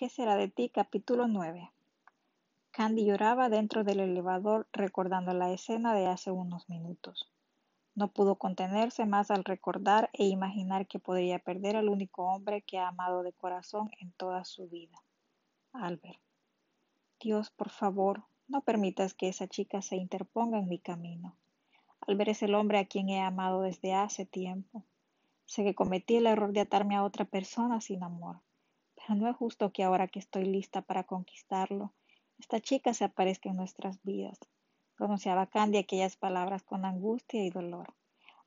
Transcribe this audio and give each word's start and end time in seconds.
¿Qué 0.00 0.08
será 0.08 0.36
de 0.36 0.48
ti? 0.48 0.70
Capítulo 0.70 1.28
9. 1.28 1.70
Candy 2.70 3.04
lloraba 3.04 3.50
dentro 3.50 3.84
del 3.84 4.00
elevador 4.00 4.66
recordando 4.72 5.34
la 5.34 5.52
escena 5.52 5.92
de 5.92 6.06
hace 6.06 6.30
unos 6.30 6.70
minutos. 6.70 7.30
No 7.94 8.08
pudo 8.08 8.36
contenerse 8.36 9.04
más 9.04 9.30
al 9.30 9.44
recordar 9.44 10.08
e 10.14 10.24
imaginar 10.24 10.86
que 10.86 10.98
podría 10.98 11.38
perder 11.38 11.76
al 11.76 11.90
único 11.90 12.24
hombre 12.24 12.62
que 12.62 12.78
ha 12.78 12.88
amado 12.88 13.22
de 13.22 13.34
corazón 13.34 13.90
en 14.00 14.10
toda 14.12 14.46
su 14.46 14.70
vida, 14.70 14.96
Albert. 15.74 16.18
Dios, 17.20 17.50
por 17.50 17.68
favor, 17.68 18.24
no 18.48 18.62
permitas 18.62 19.12
que 19.12 19.28
esa 19.28 19.48
chica 19.48 19.82
se 19.82 19.96
interponga 19.96 20.58
en 20.58 20.70
mi 20.70 20.78
camino. 20.78 21.36
Albert 22.00 22.30
es 22.30 22.42
el 22.42 22.54
hombre 22.54 22.78
a 22.78 22.86
quien 22.86 23.10
he 23.10 23.20
amado 23.20 23.60
desde 23.60 23.92
hace 23.92 24.24
tiempo. 24.24 24.82
Sé 25.44 25.62
que 25.62 25.74
cometí 25.74 26.16
el 26.16 26.26
error 26.26 26.54
de 26.54 26.60
atarme 26.60 26.96
a 26.96 27.04
otra 27.04 27.26
persona 27.26 27.82
sin 27.82 28.02
amor, 28.02 28.40
no 29.14 29.28
es 29.28 29.36
justo 29.36 29.72
que 29.72 29.82
ahora 29.82 30.08
que 30.08 30.18
estoy 30.18 30.44
lista 30.44 30.82
para 30.82 31.04
conquistarlo, 31.04 31.94
esta 32.38 32.60
chica 32.60 32.94
se 32.94 33.04
aparezca 33.04 33.50
en 33.50 33.56
nuestras 33.56 34.02
vidas. 34.02 34.38
Pronunciaba 34.96 35.46
Candy 35.46 35.78
aquellas 35.78 36.16
palabras 36.16 36.62
con 36.62 36.84
angustia 36.84 37.44
y 37.44 37.50
dolor. 37.50 37.94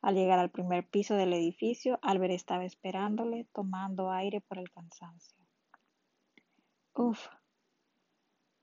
Al 0.02 0.16
llegar 0.16 0.40
al 0.40 0.52
primer 0.52 0.88
piso 0.88 1.16
del 1.16 1.34
edificio, 1.34 2.00
Albert 2.02 2.34
estaba 2.34 2.66
esperándole, 2.66 3.46
tomando 3.54 4.12
aire 4.12 4.42
por 4.42 4.58
el 4.60 4.70
cansancio. 4.70 5.38
Uf, 6.96 7.28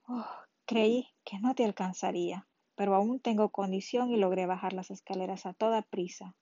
uf, 0.07 0.25
creí 0.65 1.07
que 1.25 1.39
no 1.39 1.55
te 1.55 1.65
alcanzaría, 1.65 2.47
pero 2.75 2.95
aún 2.95 3.19
tengo 3.19 3.49
condición 3.49 4.11
y 4.11 4.17
logré 4.17 4.45
bajar 4.45 4.73
las 4.73 4.91
escaleras 4.91 5.45
a 5.45 5.53
toda 5.53 5.81
prisa 5.81 6.35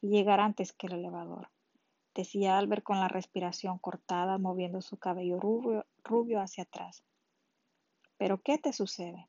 y 0.00 0.08
llegar 0.08 0.40
antes 0.40 0.72
que 0.72 0.86
el 0.86 0.94
elevador, 0.94 1.50
decía 2.18 2.58
Albert 2.58 2.82
con 2.82 2.98
la 2.98 3.06
respiración 3.06 3.78
cortada, 3.78 4.38
moviendo 4.38 4.82
su 4.82 4.96
cabello 4.96 5.38
rubio, 5.38 6.40
hacia 6.40 6.64
atrás. 6.64 7.04
¿Pero 8.16 8.42
qué 8.42 8.58
te 8.58 8.72
sucede? 8.72 9.28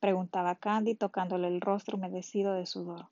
preguntaba 0.00 0.54
Candy 0.54 0.94
tocándole 0.94 1.48
el 1.48 1.60
rostro 1.60 1.98
humedecido 1.98 2.54
de 2.54 2.64
sudor. 2.64 3.10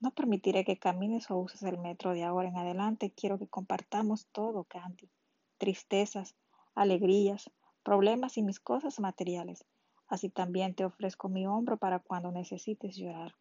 No 0.00 0.10
permitiré 0.10 0.64
que 0.64 0.76
camines 0.76 1.30
o 1.30 1.36
uses 1.36 1.62
el 1.62 1.78
metro 1.78 2.14
de 2.14 2.24
ahora 2.24 2.48
en 2.48 2.56
adelante. 2.56 3.12
Quiero 3.12 3.38
que 3.38 3.46
compartamos 3.46 4.26
todo, 4.32 4.64
Candy. 4.64 5.08
Tristezas, 5.56 6.34
alegrías, 6.74 7.52
problemas 7.84 8.36
y 8.38 8.42
mis 8.42 8.58
cosas 8.58 8.98
materiales. 8.98 9.64
Así 10.08 10.30
también 10.30 10.74
te 10.74 10.84
ofrezco 10.84 11.28
mi 11.28 11.46
hombro 11.46 11.76
para 11.76 12.00
cuando 12.00 12.32
necesites 12.32 12.96
llorar. 12.96 13.36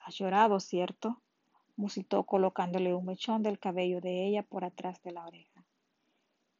Has 0.00 0.14
llorado, 0.14 0.60
¿cierto? 0.60 1.20
Musitó 1.78 2.24
colocándole 2.24 2.92
un 2.92 3.06
mechón 3.06 3.44
del 3.44 3.60
cabello 3.60 4.00
de 4.00 4.26
ella 4.26 4.42
por 4.42 4.64
atrás 4.64 5.00
de 5.04 5.12
la 5.12 5.24
oreja. 5.24 5.64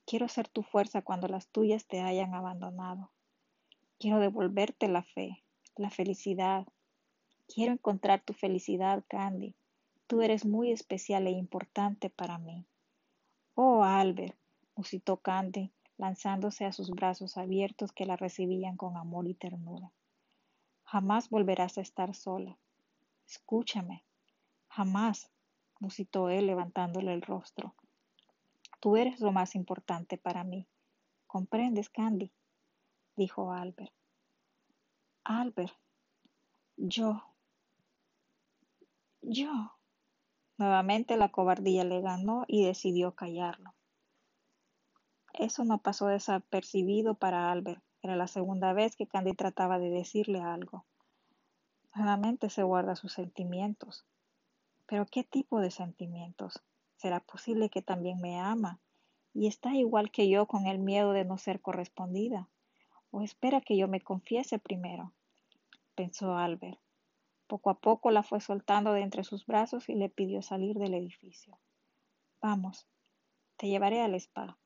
Quiero 0.06 0.28
ser 0.28 0.48
tu 0.48 0.62
fuerza 0.62 1.02
cuando 1.02 1.26
las 1.26 1.48
tuyas 1.48 1.86
te 1.86 2.00
hayan 2.00 2.34
abandonado. 2.34 3.10
Quiero 3.98 4.20
devolverte 4.20 4.86
la 4.86 5.02
fe, 5.02 5.42
la 5.74 5.90
felicidad. 5.90 6.68
Quiero 7.52 7.72
encontrar 7.72 8.22
tu 8.22 8.32
felicidad, 8.32 9.04
Candy. 9.08 9.56
Tú 10.06 10.22
eres 10.22 10.46
muy 10.46 10.70
especial 10.70 11.26
e 11.26 11.32
importante 11.32 12.10
para 12.10 12.38
mí. 12.38 12.64
Oh, 13.54 13.82
Albert, 13.82 14.36
musitó 14.76 15.16
Candy, 15.16 15.72
lanzándose 15.96 16.64
a 16.64 16.72
sus 16.72 16.90
brazos 16.90 17.36
abiertos 17.36 17.90
que 17.90 18.06
la 18.06 18.16
recibían 18.16 18.76
con 18.76 18.96
amor 18.96 19.26
y 19.26 19.34
ternura. 19.34 19.90
Jamás 20.84 21.28
volverás 21.28 21.76
a 21.76 21.80
estar 21.80 22.14
sola. 22.14 22.56
Escúchame. 23.26 24.04
Jamás, 24.68 25.30
musitó 25.80 26.28
él 26.28 26.46
levantándole 26.46 27.12
el 27.12 27.22
rostro. 27.22 27.74
Tú 28.80 28.96
eres 28.96 29.20
lo 29.20 29.32
más 29.32 29.54
importante 29.54 30.18
para 30.18 30.44
mí. 30.44 30.68
¿Comprendes, 31.26 31.88
Candy? 31.90 32.32
dijo 33.16 33.52
Albert. 33.52 33.92
Albert, 35.24 35.74
yo, 36.76 37.22
yo. 39.20 39.72
Nuevamente 40.56 41.16
la 41.16 41.30
cobardía 41.30 41.84
le 41.84 42.00
ganó 42.00 42.44
y 42.48 42.64
decidió 42.64 43.14
callarlo. 43.14 43.74
Eso 45.34 45.64
no 45.64 45.78
pasó 45.78 46.06
desapercibido 46.06 47.14
para 47.14 47.50
Albert. 47.52 47.82
Era 48.02 48.16
la 48.16 48.26
segunda 48.26 48.72
vez 48.72 48.96
que 48.96 49.06
Candy 49.06 49.34
trataba 49.34 49.78
de 49.78 49.90
decirle 49.90 50.40
algo. 50.40 50.86
Nuevamente 51.94 52.48
se 52.48 52.62
guarda 52.62 52.96
sus 52.96 53.12
sentimientos. 53.12 54.06
Pero 54.88 55.06
¿qué 55.06 55.22
tipo 55.22 55.60
de 55.60 55.70
sentimientos? 55.70 56.60
¿Será 56.96 57.20
posible 57.20 57.70
que 57.70 57.82
también 57.82 58.20
me 58.20 58.40
ama 58.40 58.80
y 59.32 59.46
está 59.46 59.72
igual 59.74 60.10
que 60.10 60.28
yo 60.28 60.46
con 60.46 60.66
el 60.66 60.80
miedo 60.80 61.12
de 61.12 61.24
no 61.24 61.38
ser 61.38 61.60
correspondida? 61.60 62.48
¿O 63.12 63.22
espera 63.22 63.60
que 63.60 63.76
yo 63.76 63.86
me 63.86 64.00
confiese 64.00 64.58
primero? 64.58 65.12
pensó 65.94 66.36
Albert. 66.36 66.80
Poco 67.46 67.70
a 67.70 67.78
poco 67.78 68.10
la 68.10 68.24
fue 68.24 68.40
soltando 68.40 68.92
de 68.92 69.02
entre 69.02 69.22
sus 69.22 69.46
brazos 69.46 69.88
y 69.88 69.94
le 69.94 70.08
pidió 70.08 70.42
salir 70.42 70.76
del 70.76 70.94
edificio. 70.94 71.56
Vamos, 72.40 72.88
te 73.56 73.68
llevaré 73.68 74.00
al 74.00 74.16
spa 74.16 74.58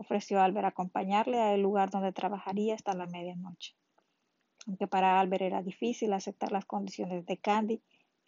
ofreció 0.00 0.40
Albert 0.40 0.66
acompañarle 0.66 1.38
al 1.38 1.60
lugar 1.60 1.90
donde 1.90 2.12
trabajaría 2.12 2.74
hasta 2.74 2.94
la 2.94 3.06
medianoche. 3.06 3.74
Aunque 4.66 4.86
para 4.86 5.20
Albert 5.20 5.42
era 5.42 5.62
difícil 5.62 6.14
aceptar 6.14 6.52
las 6.52 6.64
condiciones 6.64 7.26
de 7.26 7.36
Candy, 7.36 7.82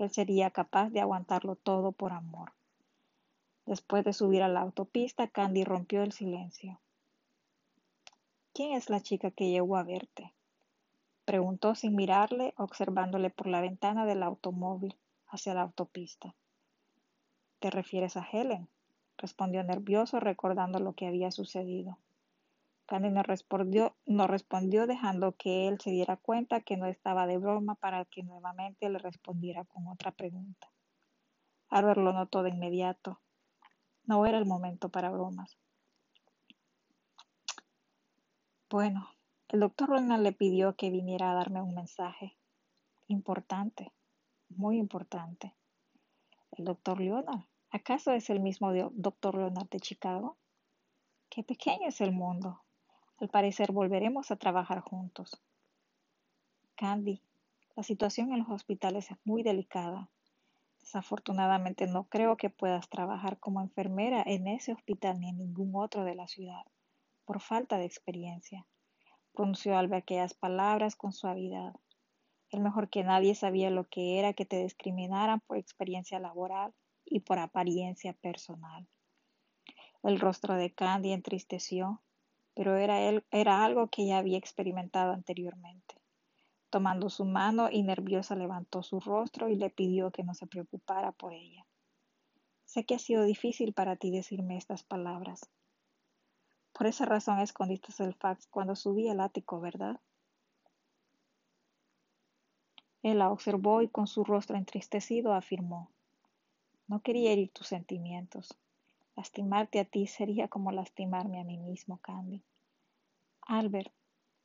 él 0.05 0.11
sería 0.11 0.51
capaz 0.51 0.91
de 0.91 1.01
aguantarlo 1.01 1.57
todo 1.57 1.93
por 1.93 2.13
amor. 2.13 2.53
Después 3.67 4.05
de 4.05 4.13
subir 4.13 4.43
a 4.43 4.49
la 4.49 4.61
autopista, 4.61 5.29
Candy 5.29 5.65
rompió 5.65 6.03
el 6.03 6.13
silencio. 6.13 6.81
¿Quién 8.53 8.73
es 8.73 8.91
la 8.91 9.01
chica 9.01 9.31
que 9.31 9.51
llegó 9.51 9.77
a 9.77 9.83
verte? 9.83 10.33
Preguntó 11.25 11.75
sin 11.75 11.95
mirarle, 11.95 12.53
observándole 12.57 13.31
por 13.31 13.47
la 13.47 13.61
ventana 13.61 14.05
del 14.05 14.23
automóvil 14.23 14.97
hacia 15.29 15.55
la 15.55 15.63
autopista. 15.63 16.35
¿Te 17.61 17.71
refieres 17.71 18.17
a 18.17 18.27
Helen? 18.31 18.69
respondió 19.17 19.63
nervioso 19.63 20.19
recordando 20.19 20.81
lo 20.81 20.95
que 20.95 21.07
había 21.07 21.31
sucedido. 21.31 21.97
Candy 22.87 23.11
no 23.11 23.23
respondió, 23.23 23.97
no 24.07 24.27
respondió 24.27 24.87
dejando 24.87 25.33
que 25.33 25.69
él 25.69 25.81
se 25.81 25.91
diera 25.91 26.17
cuenta 26.17 26.61
que 26.61 26.77
no 26.77 26.87
estaba 26.87 27.27
de 27.27 27.39
broma 27.39 27.75
para 27.75 28.05
que 28.05 28.23
nuevamente 28.23 28.89
le 28.91 28.99
respondiera 28.99 29.65
con 29.65 29.87
otra 29.89 30.13
pregunta. 30.13 30.71
Albert 31.69 32.01
lo 32.01 32.13
notó 32.13 32.43
de 32.43 32.51
inmediato. 32.51 33.21
No 34.05 34.27
era 34.27 34.39
el 34.39 34.47
momento 34.47 34.89
para 34.89 35.11
bromas. 35.11 35.57
Bueno, 38.69 39.09
el 39.49 39.61
doctor 39.61 39.91
Ronald 39.91 40.23
le 40.23 40.33
pidió 40.33 40.77
que 40.77 40.91
viniera 40.91 41.31
a 41.31 41.35
darme 41.35 41.63
un 41.63 41.75
mensaje. 41.75 42.37
Importante, 43.07 43.93
muy 44.49 44.79
importante. 44.79 45.55
El 46.53 46.65
doctor 46.65 47.01
Leonard, 47.01 47.45
¿Acaso 47.75 48.13
es 48.13 48.29
el 48.29 48.41
mismo 48.41 48.71
doctor 48.93 49.35
Leonard 49.35 49.71
de 49.71 49.81
Chicago? 49.81 50.37
Qué 51.31 51.43
pequeño 51.43 51.89
es 51.89 52.03
el 52.03 52.13
mundo. 52.13 52.62
Al 53.19 53.29
parecer 53.29 53.73
volveremos 53.73 54.31
a 54.31 54.37
trabajar 54.37 54.81
juntos. 54.81 55.41
Candy, 56.75 57.23
la 57.77 57.83
situación 57.83 58.33
en 58.33 58.41
los 58.41 58.49
hospitales 58.51 59.11
es 59.11 59.19
muy 59.25 59.43
delicada. 59.43 60.11
Desafortunadamente 60.81 61.87
no 61.87 62.05
creo 62.05 62.37
que 62.37 62.51
puedas 62.51 62.89
trabajar 62.89 63.39
como 63.39 63.61
enfermera 63.61 64.23
en 64.27 64.49
ese 64.49 64.73
hospital 64.73 65.21
ni 65.21 65.31
en 65.31 65.39
ningún 65.39 65.73
otro 65.75 66.05
de 66.05 66.15
la 66.15 66.27
ciudad, 66.27 66.65
por 67.25 67.41
falta 67.41 67.79
de 67.79 67.85
experiencia. 67.85 68.67
Pronunció 69.33 69.79
al 69.79 69.89
ver 69.89 70.01
aquellas 70.01 70.35
palabras 70.35 70.97
con 70.97 71.13
suavidad. 71.13 71.75
El 72.51 72.61
mejor 72.61 72.91
que 72.91 73.05
nadie 73.05 73.35
sabía 73.35 73.71
lo 73.71 73.89
que 73.89 74.19
era 74.19 74.35
que 74.35 74.45
te 74.45 74.63
discriminaran 74.63 75.41
por 75.41 75.57
experiencia 75.57 76.19
laboral 76.19 76.75
y 77.07 77.21
por 77.21 77.39
apariencia 77.39 78.13
personal. 78.13 78.87
El 80.03 80.21
rostro 80.21 80.57
de 80.57 80.75
Candy 80.75 81.13
entristeció, 81.13 82.03
pero 82.55 82.77
era, 82.77 83.01
él, 83.03 83.25
era 83.31 83.65
algo 83.65 83.89
que 83.89 84.07
ya 84.07 84.19
había 84.19 84.39
experimentado 84.39 85.13
anteriormente. 85.13 85.97
Tomando 86.71 87.11
su 87.11 87.25
mano 87.25 87.69
y 87.71 87.83
nerviosa 87.83 88.35
levantó 88.35 88.83
su 88.83 89.01
rostro 89.01 89.49
y 89.49 89.57
le 89.57 89.71
pidió 89.71 90.11
que 90.11 90.25
no 90.25 90.35
se 90.35 90.47
preocupara 90.47 91.13
por 91.13 91.33
ella. 91.33 91.67
Sé 92.65 92.85
que 92.85 92.95
ha 92.95 92.99
sido 92.99 93.25
difícil 93.25 93.75
para 93.75 93.97
ti 93.97 94.11
decirme 94.11 94.57
estas 94.57 94.83
palabras. 94.83 95.51
Por 96.73 96.87
esa 96.87 97.05
razón 97.05 97.39
escondiste 97.41 97.93
el 98.03 98.15
fax 98.15 98.47
cuando 98.47 98.75
subí 98.75 99.09
al 99.09 99.21
ático, 99.21 99.61
¿verdad? 99.61 100.01
Él 103.03 103.19
la 103.19 103.31
observó 103.31 103.83
y 103.83 103.89
con 103.89 104.07
su 104.07 104.25
rostro 104.25 104.57
entristecido 104.57 105.35
afirmó, 105.35 105.91
no 106.87 107.01
quería 107.01 107.33
herir 107.33 107.51
tus 107.51 107.69
sentimientos. 107.69 108.57
Lastimarte 109.23 109.79
a 109.79 109.85
ti 109.85 110.09
sería 110.09 110.49
como 110.49 110.73
lastimarme 110.73 111.39
a 111.41 111.45
mí 111.45 111.57
mismo, 111.57 111.99
Candy. 111.99 112.43
Albert, 113.43 113.93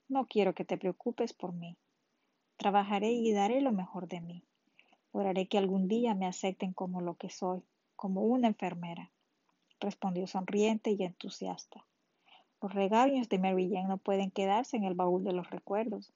no 0.08 0.28
quiero 0.28 0.54
que 0.54 0.66
te 0.66 0.78
preocupes 0.78 1.34
por 1.34 1.52
mí. 1.52 1.76
Trabajaré 2.58 3.10
y 3.12 3.32
daré 3.32 3.60
lo 3.62 3.72
mejor 3.72 4.08
de 4.08 4.22
mí. 4.22 4.44
Lograré 5.14 5.48
que 5.48 5.58
algún 5.58 5.88
día 5.88 6.14
me 6.14 6.28
acepten 6.28 6.74
como 6.74 7.02
lo 7.02 7.16
que 7.16 7.32
soy, 7.32 7.64
como 7.96 8.22
una 8.22 8.50
enfermera, 8.50 9.10
respondió 9.80 10.28
sonriente 10.28 10.92
y 10.92 11.04
entusiasta. 11.04 11.84
Los 12.62 12.72
regaños 12.72 13.30
de 13.30 13.40
Mary 13.40 13.72
Jane 13.72 13.88
no 13.88 13.98
pueden 13.98 14.30
quedarse 14.30 14.78
en 14.78 14.84
el 14.84 14.94
baúl 14.94 15.24
de 15.24 15.34
los 15.34 15.50
recuerdos. 15.50 16.14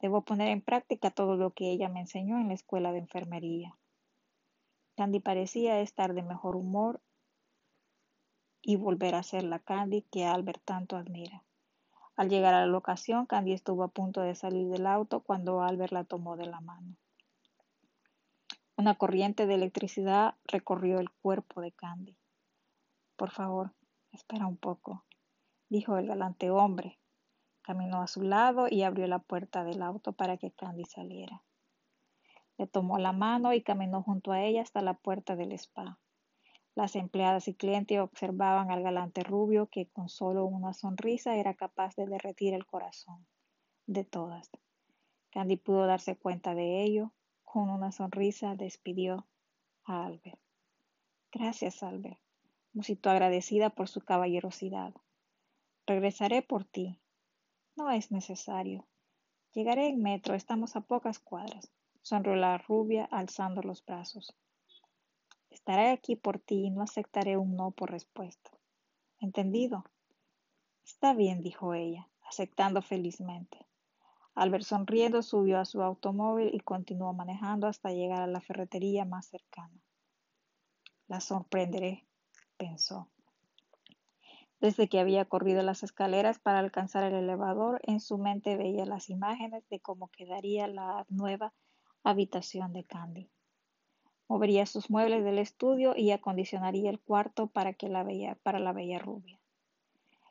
Debo 0.00 0.22
poner 0.22 0.46
en 0.46 0.60
práctica 0.60 1.10
todo 1.10 1.34
lo 1.34 1.50
que 1.54 1.72
ella 1.72 1.88
me 1.88 1.98
enseñó 1.98 2.38
en 2.38 2.46
la 2.46 2.54
escuela 2.54 2.92
de 2.92 3.00
enfermería. 3.00 3.76
Candy 4.96 5.18
parecía 5.18 5.80
estar 5.80 6.14
de 6.14 6.22
mejor 6.22 6.54
humor 6.54 7.00
y 8.62 8.76
volver 8.76 9.14
a 9.14 9.22
ser 9.22 9.44
la 9.44 9.58
Candy 9.58 10.02
que 10.02 10.26
Albert 10.26 10.62
tanto 10.64 10.96
admira. 10.96 11.44
Al 12.16 12.28
llegar 12.28 12.54
a 12.54 12.60
la 12.60 12.66
locación, 12.66 13.26
Candy 13.26 13.52
estuvo 13.52 13.82
a 13.82 13.88
punto 13.88 14.20
de 14.20 14.34
salir 14.34 14.68
del 14.68 14.86
auto 14.86 15.20
cuando 15.20 15.62
Albert 15.62 15.92
la 15.92 16.04
tomó 16.04 16.36
de 16.36 16.46
la 16.46 16.60
mano. 16.60 16.96
Una 18.76 18.94
corriente 18.94 19.46
de 19.46 19.54
electricidad 19.54 20.34
recorrió 20.44 21.00
el 21.00 21.10
cuerpo 21.10 21.60
de 21.60 21.72
Candy. 21.72 22.16
Por 23.16 23.30
favor, 23.30 23.72
espera 24.12 24.46
un 24.46 24.56
poco, 24.56 25.04
dijo 25.68 25.98
el 25.98 26.06
galante 26.06 26.50
hombre. 26.50 26.98
Caminó 27.62 28.02
a 28.02 28.06
su 28.06 28.22
lado 28.22 28.66
y 28.70 28.82
abrió 28.82 29.06
la 29.06 29.18
puerta 29.18 29.64
del 29.64 29.82
auto 29.82 30.12
para 30.12 30.38
que 30.38 30.50
Candy 30.50 30.84
saliera. 30.84 31.42
Le 32.56 32.66
tomó 32.66 32.98
la 32.98 33.12
mano 33.12 33.52
y 33.52 33.62
caminó 33.62 34.02
junto 34.02 34.32
a 34.32 34.42
ella 34.42 34.62
hasta 34.62 34.82
la 34.82 34.94
puerta 34.94 35.36
del 35.36 35.52
spa. 35.52 35.98
Las 36.74 36.96
empleadas 36.96 37.48
y 37.48 37.54
clientes 37.54 37.98
observaban 37.98 38.70
al 38.70 38.82
galante 38.82 39.22
rubio 39.22 39.66
que 39.66 39.88
con 39.88 40.08
solo 40.08 40.44
una 40.46 40.72
sonrisa 40.72 41.36
era 41.36 41.54
capaz 41.54 41.96
de 41.96 42.06
derretir 42.06 42.54
el 42.54 42.66
corazón 42.66 43.26
de 43.86 44.04
todas. 44.04 44.50
Candy 45.30 45.56
pudo 45.56 45.86
darse 45.86 46.16
cuenta 46.16 46.54
de 46.54 46.82
ello. 46.82 47.12
Con 47.44 47.68
una 47.70 47.90
sonrisa 47.90 48.54
despidió 48.54 49.26
a 49.84 50.06
Albert. 50.06 50.38
Gracias, 51.32 51.82
Albert, 51.82 52.20
musitó 52.72 53.10
agradecida 53.10 53.70
por 53.70 53.88
su 53.88 54.00
caballerosidad. 54.00 54.94
Regresaré 55.86 56.42
por 56.42 56.64
ti. 56.64 57.00
No 57.76 57.90
es 57.90 58.12
necesario. 58.12 58.86
Llegaré 59.52 59.88
en 59.88 60.00
metro, 60.00 60.34
estamos 60.34 60.76
a 60.76 60.80
pocas 60.80 61.18
cuadras, 61.18 61.72
sonrió 62.02 62.36
la 62.36 62.58
rubia 62.58 63.04
alzando 63.04 63.62
los 63.62 63.84
brazos. 63.84 64.36
Estaré 65.70 65.90
aquí 65.90 66.16
por 66.16 66.40
ti 66.40 66.64
y 66.64 66.70
no 66.70 66.82
aceptaré 66.82 67.36
un 67.36 67.54
no 67.54 67.70
por 67.70 67.92
respuesta. 67.92 68.50
¿Entendido? 69.20 69.84
Está 70.84 71.14
bien, 71.14 71.42
dijo 71.42 71.74
ella, 71.74 72.08
aceptando 72.28 72.82
felizmente. 72.82 73.68
Albert 74.34 74.64
sonriendo 74.64 75.22
subió 75.22 75.60
a 75.60 75.64
su 75.64 75.80
automóvil 75.80 76.50
y 76.52 76.58
continuó 76.58 77.12
manejando 77.12 77.68
hasta 77.68 77.92
llegar 77.92 78.20
a 78.20 78.26
la 78.26 78.40
ferretería 78.40 79.04
más 79.04 79.26
cercana. 79.26 79.80
La 81.06 81.20
sorprenderé, 81.20 82.04
pensó. 82.56 83.08
Desde 84.58 84.88
que 84.88 84.98
había 84.98 85.24
corrido 85.26 85.62
las 85.62 85.84
escaleras 85.84 86.40
para 86.40 86.58
alcanzar 86.58 87.04
el 87.04 87.14
elevador, 87.14 87.80
en 87.84 88.00
su 88.00 88.18
mente 88.18 88.56
veía 88.56 88.86
las 88.86 89.08
imágenes 89.08 89.62
de 89.68 89.78
cómo 89.78 90.08
quedaría 90.08 90.66
la 90.66 91.06
nueva 91.08 91.54
habitación 92.02 92.72
de 92.72 92.82
Candy. 92.82 93.30
Movería 94.30 94.64
sus 94.64 94.90
muebles 94.90 95.24
del 95.24 95.40
estudio 95.40 95.96
y 95.96 96.12
acondicionaría 96.12 96.88
el 96.88 97.00
cuarto 97.00 97.48
para, 97.48 97.72
que 97.72 97.88
la 97.88 98.04
bella, 98.04 98.36
para 98.44 98.60
la 98.60 98.72
bella 98.72 99.00
rubia. 99.00 99.40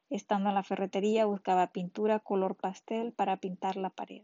Estando 0.09 0.47
en 0.47 0.55
la 0.55 0.63
ferretería 0.63 1.25
buscaba 1.25 1.73
pintura 1.73 2.21
color 2.21 2.55
pastel 2.55 3.11
para 3.11 3.41
pintar 3.41 3.75
la 3.75 3.89
pared, 3.89 4.23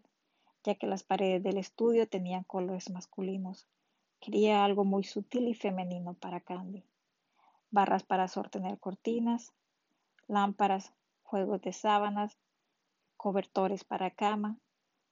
ya 0.64 0.76
que 0.76 0.88
las 0.88 1.04
paredes 1.04 1.44
del 1.44 1.58
estudio 1.58 2.08
tenían 2.08 2.46
colores 2.46 2.90
masculinos. 2.90 3.68
Quería 4.22 4.64
algo 4.64 4.86
muy 4.86 5.04
sutil 5.04 5.50
y 5.50 5.54
femenino 5.54 6.14
para 6.14 6.40
Candy. 6.40 6.86
Barras 7.70 8.04
para 8.04 8.30
sostener 8.30 8.80
cortinas, 8.80 9.52
lámparas, 10.30 10.94
juegos 11.24 11.62
de 11.64 11.74
sábanas, 11.74 12.38
cobertores 13.18 13.84
para 13.84 14.10
cama, 14.10 14.58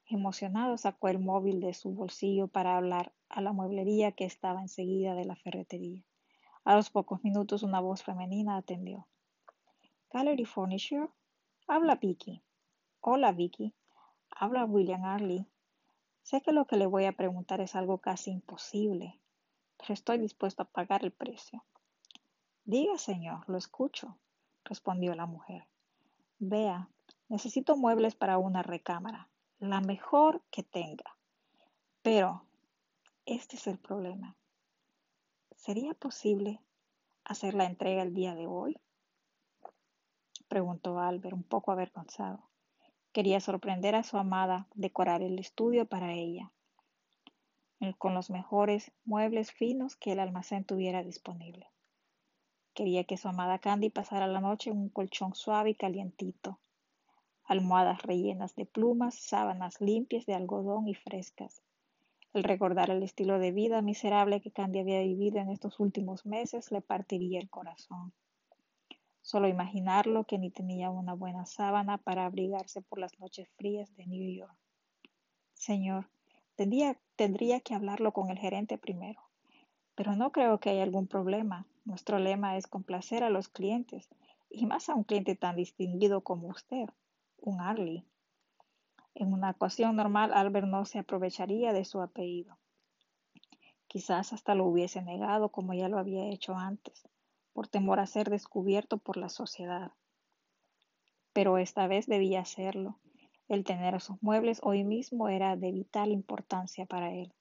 Emocionado 0.07 0.77
sacó 0.77 1.07
el 1.07 1.19
móvil 1.19 1.61
de 1.61 1.73
su 1.73 1.91
bolsillo 1.91 2.49
para 2.49 2.75
hablar 2.75 3.13
a 3.29 3.39
la 3.39 3.53
mueblería 3.53 4.11
que 4.11 4.25
estaba 4.25 4.61
enseguida 4.61 5.15
de 5.15 5.23
la 5.23 5.37
ferretería. 5.37 6.03
A 6.65 6.75
los 6.75 6.89
pocos 6.89 7.23
minutos 7.23 7.63
una 7.63 7.79
voz 7.79 8.03
femenina 8.03 8.57
atendió. 8.57 9.07
Gallery 10.11 10.45
Furniture. 10.45 11.07
Habla 11.67 11.95
Vicky. 11.95 12.43
Hola 12.99 13.31
Vicky. 13.31 13.73
Habla 14.29 14.65
William 14.65 15.05
Arley. 15.05 15.47
Sé 16.21 16.41
que 16.41 16.51
lo 16.51 16.65
que 16.65 16.77
le 16.77 16.85
voy 16.85 17.05
a 17.05 17.13
preguntar 17.13 17.61
es 17.61 17.75
algo 17.75 17.99
casi 17.99 18.31
imposible, 18.31 19.19
pero 19.77 19.93
estoy 19.93 20.17
dispuesto 20.17 20.63
a 20.63 20.69
pagar 20.69 21.03
el 21.03 21.11
precio. 21.11 21.63
Diga, 22.65 22.97
señor, 22.97 23.47
lo 23.47 23.57
escucho, 23.57 24.17
respondió 24.65 25.15
la 25.15 25.25
mujer. 25.25 25.67
Vea, 26.39 26.89
necesito 27.29 27.75
muebles 27.77 28.15
para 28.15 28.37
una 28.37 28.63
recámara 28.63 29.29
la 29.69 29.81
mejor 29.81 30.41
que 30.51 30.63
tenga. 30.63 31.17
Pero 32.01 32.45
este 33.25 33.55
es 33.55 33.67
el 33.67 33.79
problema. 33.79 34.35
¿Sería 35.55 35.93
posible 35.93 36.59
hacer 37.23 37.53
la 37.53 37.65
entrega 37.65 38.01
el 38.01 38.13
día 38.13 38.35
de 38.35 38.47
hoy? 38.47 38.77
Preguntó 40.49 40.99
Albert, 40.99 41.33
un 41.33 41.43
poco 41.43 41.71
avergonzado. 41.71 42.49
Quería 43.13 43.39
sorprender 43.39 43.95
a 43.95 44.03
su 44.03 44.17
amada, 44.17 44.67
decorar 44.73 45.21
el 45.21 45.39
estudio 45.39 45.85
para 45.85 46.13
ella, 46.13 46.51
con 47.97 48.13
los 48.13 48.29
mejores 48.29 48.91
muebles 49.05 49.51
finos 49.51 49.95
que 49.95 50.11
el 50.11 50.19
almacén 50.19 50.65
tuviera 50.65 51.03
disponible. 51.03 51.69
Quería 52.73 53.03
que 53.03 53.17
su 53.17 53.29
amada 53.29 53.59
Candy 53.59 53.89
pasara 53.89 54.27
la 54.27 54.41
noche 54.41 54.71
en 54.71 54.77
un 54.77 54.89
colchón 54.89 55.35
suave 55.35 55.69
y 55.69 55.75
calientito, 55.75 56.59
almohadas 57.45 58.01
rellenas 58.03 58.55
de 58.55 58.65
plumas, 58.65 59.15
sábanas 59.15 59.81
limpias 59.81 60.25
de 60.25 60.33
algodón 60.33 60.87
y 60.87 60.95
frescas. 60.95 61.61
El 62.33 62.43
recordar 62.43 62.89
el 62.89 63.03
estilo 63.03 63.37
de 63.37 63.51
vida 63.51 63.81
miserable 63.81 64.41
que 64.41 64.51
Candy 64.51 64.79
había 64.79 65.01
vivido 65.01 65.39
en 65.39 65.49
estos 65.49 65.79
últimos 65.79 66.25
meses 66.25 66.71
le 66.71 66.81
partiría 66.81 67.39
el 67.39 67.49
corazón. 67.49 68.13
Solo 69.21 69.47
imaginarlo 69.47 70.23
que 70.23 70.37
ni 70.37 70.49
tenía 70.49 70.89
una 70.89 71.13
buena 71.13 71.45
sábana 71.45 71.97
para 71.97 72.25
abrigarse 72.25 72.81
por 72.81 72.99
las 72.99 73.19
noches 73.19 73.47
frías 73.55 73.95
de 73.95 74.07
New 74.07 74.35
York. 74.35 74.57
Señor, 75.53 76.09
tendría, 76.55 76.97
tendría 77.15 77.59
que 77.59 77.75
hablarlo 77.75 78.13
con 78.13 78.29
el 78.29 78.39
gerente 78.39 78.77
primero. 78.77 79.21
Pero 79.95 80.15
no 80.15 80.31
creo 80.31 80.59
que 80.59 80.71
haya 80.71 80.83
algún 80.83 81.07
problema. 81.07 81.67
Nuestro 81.85 82.17
lema 82.17 82.57
es 82.57 82.67
complacer 82.67 83.23
a 83.23 83.29
los 83.29 83.47
clientes, 83.47 84.09
y 84.49 84.65
más 84.65 84.89
a 84.89 84.95
un 84.95 85.03
cliente 85.03 85.35
tan 85.35 85.55
distinguido 85.55 86.21
como 86.21 86.47
usted 86.47 86.89
un 87.43 87.59
Arley. 87.59 88.05
En 89.15 89.33
una 89.33 89.51
ocasión 89.51 89.95
normal, 89.97 90.31
Albert 90.33 90.67
no 90.67 90.85
se 90.85 90.99
aprovecharía 90.99 91.73
de 91.73 91.83
su 91.83 92.01
apellido. 92.01 92.57
Quizás 93.87 94.33
hasta 94.33 94.55
lo 94.55 94.65
hubiese 94.65 95.01
negado 95.01 95.49
como 95.49 95.73
ya 95.73 95.89
lo 95.89 95.99
había 95.99 96.25
hecho 96.29 96.55
antes, 96.55 97.07
por 97.51 97.67
temor 97.67 97.99
a 97.99 98.07
ser 98.07 98.29
descubierto 98.29 98.97
por 98.97 99.17
la 99.17 99.29
sociedad. 99.29 99.91
Pero 101.33 101.57
esta 101.57 101.85
vez 101.87 102.07
debía 102.07 102.39
hacerlo. 102.39 102.99
El 103.49 103.65
tener 103.65 103.99
sus 103.99 104.23
muebles 104.23 104.61
hoy 104.63 104.83
mismo 104.83 105.27
era 105.27 105.57
de 105.57 105.71
vital 105.71 106.11
importancia 106.11 106.85
para 106.85 107.13
él. 107.13 107.33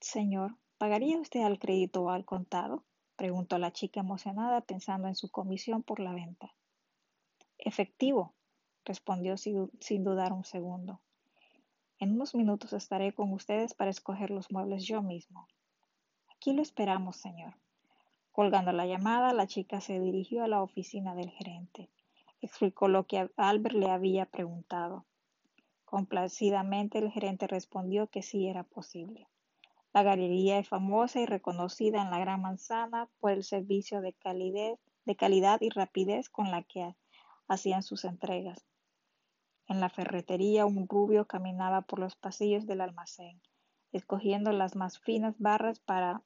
Señor, 0.00 0.56
¿pagaría 0.78 1.18
usted 1.18 1.42
al 1.42 1.58
crédito 1.58 2.02
o 2.02 2.10
al 2.10 2.24
contado? 2.24 2.84
preguntó 3.16 3.56
la 3.58 3.72
chica 3.72 4.00
emocionada 4.00 4.60
pensando 4.62 5.08
en 5.08 5.14
su 5.14 5.30
comisión 5.30 5.82
por 5.82 6.00
la 6.00 6.12
venta. 6.12 6.54
Efectivo, 7.58 8.34
respondió 8.84 9.36
sin 9.36 10.04
dudar 10.04 10.32
un 10.32 10.44
segundo. 10.44 11.00
En 12.00 12.12
unos 12.12 12.34
minutos 12.34 12.72
estaré 12.72 13.12
con 13.12 13.32
ustedes 13.32 13.74
para 13.74 13.90
escoger 13.90 14.30
los 14.30 14.52
muebles 14.52 14.84
yo 14.84 15.02
mismo. 15.02 15.48
Aquí 16.30 16.52
lo 16.52 16.62
esperamos, 16.62 17.16
señor. 17.16 17.54
Colgando 18.30 18.72
la 18.72 18.86
llamada, 18.86 19.32
la 19.32 19.48
chica 19.48 19.80
se 19.80 19.98
dirigió 19.98 20.44
a 20.44 20.46
la 20.46 20.62
oficina 20.62 21.16
del 21.16 21.30
gerente. 21.30 21.90
Explicó 22.40 22.86
lo 22.86 23.04
que 23.08 23.28
Albert 23.36 23.74
le 23.74 23.90
había 23.90 24.26
preguntado. 24.26 25.06
Complacidamente 25.84 26.98
el 26.98 27.10
gerente 27.10 27.48
respondió 27.48 28.06
que 28.06 28.22
sí 28.22 28.46
era 28.46 28.62
posible. 28.62 29.26
La 29.92 30.04
galería 30.04 30.60
es 30.60 30.68
famosa 30.68 31.18
y 31.18 31.26
reconocida 31.26 32.00
en 32.00 32.12
la 32.12 32.20
Gran 32.20 32.42
Manzana 32.42 33.08
por 33.18 33.32
el 33.32 33.42
servicio 33.42 34.00
de, 34.00 34.14
de 35.04 35.16
calidad 35.16 35.60
y 35.60 35.70
rapidez 35.70 36.28
con 36.28 36.52
la 36.52 36.62
que 36.62 36.94
hacían 37.48 37.82
sus 37.82 38.04
entregas. 38.04 38.64
En 39.66 39.80
la 39.80 39.88
ferretería 39.88 40.66
un 40.66 40.88
rubio 40.88 41.26
caminaba 41.26 41.82
por 41.82 41.98
los 41.98 42.16
pasillos 42.16 42.66
del 42.66 42.80
almacén, 42.80 43.40
escogiendo 43.92 44.52
las 44.52 44.76
más 44.76 44.98
finas 44.98 45.34
barras 45.38 45.80
para 45.80 46.22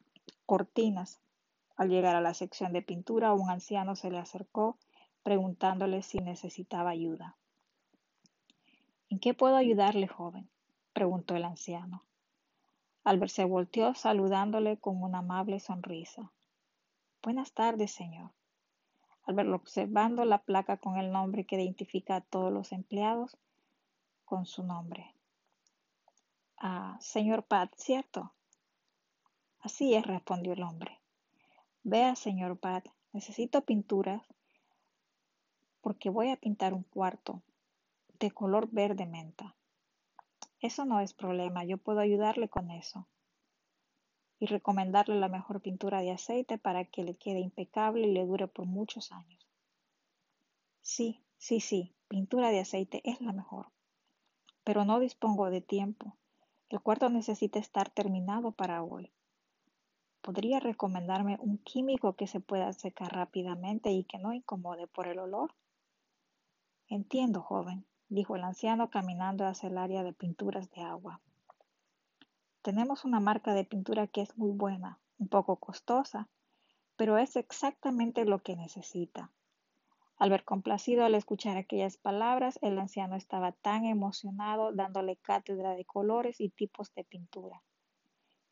cortinas. 0.46 1.20
Al 1.76 1.88
llegar 1.88 2.14
a 2.14 2.20
la 2.20 2.34
sección 2.34 2.72
de 2.72 2.82
pintura, 2.82 3.32
un 3.32 3.50
anciano 3.50 3.96
se 3.96 4.10
le 4.10 4.18
acercó 4.18 4.78
preguntándole 5.22 6.02
si 6.02 6.18
necesitaba 6.18 6.90
ayuda. 6.90 7.36
¿En 9.08 9.18
qué 9.18 9.34
puedo 9.34 9.56
ayudarle, 9.56 10.06
joven? 10.06 10.48
preguntó 10.92 11.34
el 11.36 11.44
anciano. 11.44 12.04
Albert 13.04 13.32
se 13.32 13.44
volteó 13.44 13.94
saludándole 13.94 14.78
con 14.78 15.02
una 15.02 15.18
amable 15.18 15.58
sonrisa. 15.58 16.32
Buenas 17.22 17.52
tardes, 17.52 17.90
señor. 17.90 18.30
Al 19.24 19.34
verlo 19.34 19.56
observando 19.56 20.24
la 20.24 20.38
placa 20.38 20.76
con 20.76 20.96
el 20.98 21.12
nombre 21.12 21.44
que 21.44 21.56
identifica 21.56 22.16
a 22.16 22.20
todos 22.20 22.52
los 22.52 22.72
empleados 22.72 23.36
con 24.24 24.46
su 24.46 24.62
nombre. 24.62 25.14
Ah, 26.58 26.96
señor 27.00 27.44
Pat, 27.44 27.72
¿cierto? 27.76 28.32
Así 29.60 29.94
es, 29.94 30.06
respondió 30.06 30.52
el 30.52 30.62
hombre. 30.62 31.00
Vea, 31.84 32.14
señor 32.16 32.58
Pat, 32.58 32.86
necesito 33.12 33.62
pinturas 33.62 34.22
porque 35.80 36.10
voy 36.10 36.30
a 36.30 36.36
pintar 36.36 36.72
un 36.72 36.84
cuarto 36.84 37.42
de 38.18 38.30
color 38.30 38.68
verde 38.70 39.06
menta. 39.06 39.54
Eso 40.60 40.84
no 40.84 41.00
es 41.00 41.12
problema, 41.12 41.64
yo 41.64 41.76
puedo 41.76 41.98
ayudarle 41.98 42.48
con 42.48 42.70
eso. 42.70 43.06
Y 44.42 44.46
recomendarle 44.46 45.20
la 45.20 45.28
mejor 45.28 45.60
pintura 45.60 46.00
de 46.00 46.10
aceite 46.10 46.58
para 46.58 46.84
que 46.84 47.04
le 47.04 47.14
quede 47.14 47.38
impecable 47.38 48.08
y 48.08 48.12
le 48.12 48.26
dure 48.26 48.48
por 48.48 48.66
muchos 48.66 49.12
años. 49.12 49.46
Sí, 50.80 51.20
sí, 51.38 51.60
sí, 51.60 51.94
pintura 52.08 52.50
de 52.50 52.58
aceite 52.58 53.02
es 53.04 53.20
la 53.20 53.32
mejor. 53.32 53.68
Pero 54.64 54.84
no 54.84 54.98
dispongo 54.98 55.48
de 55.48 55.60
tiempo. 55.60 56.16
El 56.70 56.80
cuarto 56.80 57.08
necesita 57.08 57.60
estar 57.60 57.88
terminado 57.90 58.50
para 58.50 58.82
hoy. 58.82 59.12
¿Podría 60.22 60.58
recomendarme 60.58 61.38
un 61.40 61.58
químico 61.58 62.14
que 62.14 62.26
se 62.26 62.40
pueda 62.40 62.72
secar 62.72 63.12
rápidamente 63.12 63.92
y 63.92 64.02
que 64.02 64.18
no 64.18 64.32
incomode 64.32 64.88
por 64.88 65.06
el 65.06 65.20
olor? 65.20 65.54
Entiendo, 66.88 67.42
joven, 67.42 67.86
dijo 68.08 68.34
el 68.34 68.42
anciano 68.42 68.90
caminando 68.90 69.46
hacia 69.46 69.68
el 69.68 69.78
área 69.78 70.02
de 70.02 70.12
pinturas 70.12 70.68
de 70.72 70.82
agua. 70.82 71.20
Tenemos 72.62 73.04
una 73.04 73.18
marca 73.18 73.54
de 73.54 73.64
pintura 73.64 74.06
que 74.06 74.22
es 74.22 74.38
muy 74.38 74.52
buena, 74.52 75.00
un 75.18 75.26
poco 75.26 75.56
costosa, 75.56 76.28
pero 76.94 77.18
es 77.18 77.34
exactamente 77.34 78.24
lo 78.24 78.38
que 78.38 78.54
necesita. 78.54 79.32
Al 80.16 80.30
ver 80.30 80.44
complacido 80.44 81.04
al 81.04 81.16
escuchar 81.16 81.56
aquellas 81.56 81.96
palabras, 81.96 82.60
el 82.62 82.78
anciano 82.78 83.16
estaba 83.16 83.50
tan 83.50 83.84
emocionado 83.84 84.72
dándole 84.72 85.16
cátedra 85.16 85.74
de 85.74 85.84
colores 85.84 86.40
y 86.40 86.50
tipos 86.50 86.94
de 86.94 87.02
pintura. 87.02 87.64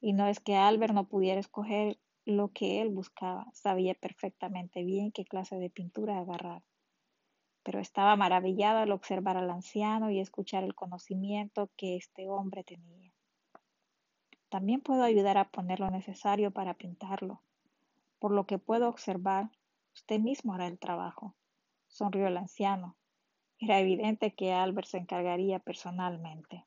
Y 0.00 0.12
no 0.12 0.26
es 0.26 0.40
que 0.40 0.56
Albert 0.56 0.92
no 0.92 1.06
pudiera 1.06 1.38
escoger 1.38 2.00
lo 2.24 2.48
que 2.48 2.82
él 2.82 2.88
buscaba, 2.88 3.46
sabía 3.52 3.94
perfectamente 3.94 4.82
bien 4.82 5.12
qué 5.12 5.24
clase 5.24 5.54
de 5.54 5.70
pintura 5.70 6.18
agarrar. 6.18 6.64
Pero 7.62 7.78
estaba 7.78 8.16
maravillado 8.16 8.80
al 8.80 8.90
observar 8.90 9.36
al 9.36 9.50
anciano 9.50 10.10
y 10.10 10.18
escuchar 10.18 10.64
el 10.64 10.74
conocimiento 10.74 11.70
que 11.76 11.94
este 11.94 12.28
hombre 12.28 12.64
tenía. 12.64 13.09
También 14.50 14.82
puedo 14.82 15.02
ayudar 15.02 15.38
a 15.38 15.48
poner 15.48 15.80
lo 15.80 15.90
necesario 15.90 16.50
para 16.50 16.74
pintarlo. 16.74 17.40
Por 18.18 18.32
lo 18.32 18.44
que 18.44 18.58
puedo 18.58 18.88
observar, 18.88 19.50
usted 19.94 20.20
mismo 20.20 20.52
hará 20.52 20.66
el 20.66 20.78
trabajo 20.78 21.34
sonrió 21.90 22.28
el 22.28 22.36
anciano. 22.36 22.96
Era 23.58 23.78
evidente 23.78 24.32
que 24.32 24.52
Albert 24.52 24.86
se 24.86 24.98
encargaría 24.98 25.58
personalmente. 25.58 26.64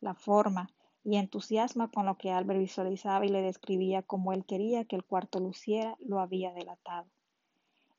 La 0.00 0.14
forma 0.14 0.70
y 1.04 1.16
entusiasmo 1.16 1.90
con 1.90 2.06
lo 2.06 2.16
que 2.16 2.30
Albert 2.30 2.60
visualizaba 2.60 3.26
y 3.26 3.28
le 3.28 3.42
describía 3.42 4.02
como 4.02 4.32
él 4.32 4.46
quería 4.46 4.84
que 4.84 4.96
el 4.96 5.04
cuarto 5.04 5.40
luciera 5.40 5.96
lo 6.00 6.20
había 6.20 6.52
delatado. 6.52 7.06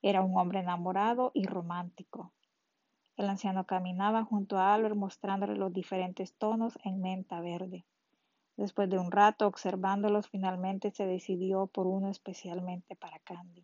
Era 0.02 0.22
un 0.22 0.38
hombre 0.38 0.60
enamorado 0.60 1.32
y 1.34 1.46
romántico. 1.46 2.32
El 3.18 3.30
anciano 3.30 3.66
caminaba 3.66 4.24
junto 4.24 4.58
a 4.58 4.74
Albert 4.74 4.96
mostrándole 4.96 5.56
los 5.56 5.74
diferentes 5.74 6.34
tonos 6.34 6.78
en 6.84 7.02
menta 7.02 7.40
verde. 7.42 7.86
Después 8.58 8.90
de 8.90 8.98
un 8.98 9.12
rato 9.12 9.46
observándolos, 9.46 10.30
finalmente 10.30 10.90
se 10.90 11.06
decidió 11.06 11.68
por 11.68 11.86
uno 11.86 12.10
especialmente 12.10 12.96
para 12.96 13.20
Candy. 13.20 13.64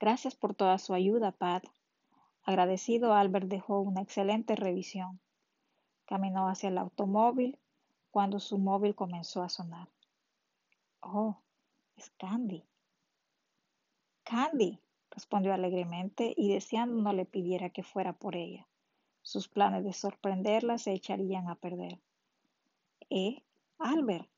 Gracias 0.00 0.34
por 0.34 0.54
toda 0.54 0.78
su 0.78 0.94
ayuda, 0.94 1.30
Pat. 1.30 1.64
Agradecido, 2.42 3.14
Albert 3.14 3.46
dejó 3.46 3.80
una 3.80 4.02
excelente 4.02 4.56
revisión. 4.56 5.20
Caminó 6.06 6.48
hacia 6.48 6.70
el 6.70 6.78
automóvil 6.78 7.56
cuando 8.10 8.40
su 8.40 8.58
móvil 8.58 8.96
comenzó 8.96 9.44
a 9.44 9.48
sonar. 9.48 9.88
Oh, 10.98 11.38
es 11.96 12.10
Candy. 12.18 12.64
Candy, 14.24 14.80
respondió 15.10 15.54
alegremente 15.54 16.34
y 16.36 16.52
deseando 16.52 17.00
no 17.00 17.12
le 17.12 17.26
pidiera 17.26 17.70
que 17.70 17.84
fuera 17.84 18.12
por 18.12 18.34
ella. 18.34 18.66
Sus 19.22 19.48
planes 19.48 19.84
de 19.84 19.92
sorprenderla 19.92 20.78
se 20.78 20.92
echarían 20.92 21.48
a 21.48 21.54
perder. 21.54 22.00
¿Eh? 23.10 23.42
Albert, 23.78 24.28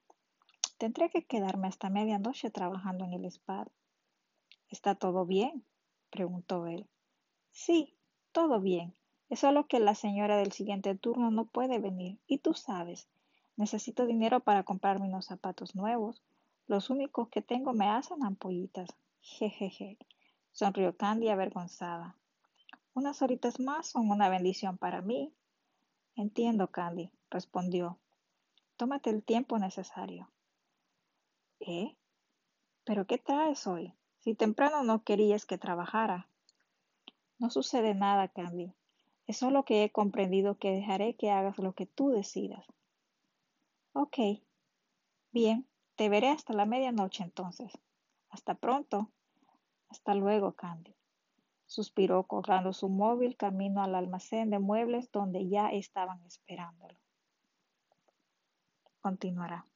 tendré 0.78 1.10
que 1.10 1.26
quedarme 1.26 1.68
hasta 1.68 1.90
medianoche 1.90 2.50
trabajando 2.50 3.04
en 3.04 3.12
el 3.12 3.26
spa. 3.26 3.68
¿Está 4.70 4.94
todo 4.94 5.26
bien? 5.26 5.62
preguntó 6.08 6.66
él. 6.66 6.88
Sí, 7.50 7.94
todo 8.32 8.60
bien. 8.60 8.94
Es 9.28 9.40
solo 9.40 9.66
que 9.66 9.78
la 9.78 9.94
señora 9.94 10.38
del 10.38 10.52
siguiente 10.52 10.94
turno 10.94 11.30
no 11.30 11.44
puede 11.44 11.78
venir. 11.80 12.18
Y 12.26 12.38
tú 12.38 12.54
sabes, 12.54 13.08
necesito 13.56 14.06
dinero 14.06 14.40
para 14.40 14.62
comprarme 14.62 15.06
unos 15.06 15.26
zapatos 15.26 15.74
nuevos. 15.74 16.22
Los 16.66 16.88
únicos 16.88 17.28
que 17.28 17.42
tengo 17.42 17.74
me 17.74 17.90
hacen 17.90 18.24
ampollitas. 18.24 18.88
Jejeje. 19.20 19.98
Sonrió 20.52 20.96
Candy 20.96 21.28
avergonzada. 21.28 22.16
Unas 22.94 23.20
horitas 23.20 23.60
más 23.60 23.88
son 23.88 24.08
una 24.08 24.30
bendición 24.30 24.78
para 24.78 25.02
mí. 25.02 25.30
Entiendo, 26.16 26.68
Candy, 26.68 27.10
respondió. 27.30 27.98
Tómate 28.82 29.10
el 29.10 29.22
tiempo 29.22 29.60
necesario. 29.60 30.28
¿Eh? 31.60 31.96
¿Pero 32.82 33.06
qué 33.06 33.16
traes 33.16 33.64
hoy? 33.68 33.94
Si 34.18 34.34
temprano 34.34 34.82
no 34.82 35.04
querías 35.04 35.46
que 35.46 35.56
trabajara. 35.56 36.28
No 37.38 37.48
sucede 37.48 37.94
nada, 37.94 38.26
Candy. 38.26 38.74
Es 39.28 39.36
solo 39.36 39.64
que 39.64 39.84
he 39.84 39.92
comprendido 39.92 40.58
que 40.58 40.72
dejaré 40.72 41.14
que 41.14 41.30
hagas 41.30 41.58
lo 41.58 41.74
que 41.74 41.86
tú 41.86 42.08
decidas. 42.08 42.66
Ok. 43.92 44.18
Bien, 45.30 45.64
te 45.94 46.08
veré 46.08 46.30
hasta 46.30 46.52
la 46.52 46.66
medianoche 46.66 47.22
entonces. 47.22 47.70
Hasta 48.30 48.56
pronto. 48.56 49.12
Hasta 49.90 50.16
luego, 50.16 50.54
Candy. 50.54 50.96
Suspiró 51.66 52.24
colgando 52.24 52.72
su 52.72 52.88
móvil 52.88 53.36
camino 53.36 53.80
al 53.80 53.94
almacén 53.94 54.50
de 54.50 54.58
muebles 54.58 55.12
donde 55.12 55.48
ya 55.48 55.68
estaban 55.68 56.20
esperándolo. 56.24 57.01
Continuará. 59.02 59.66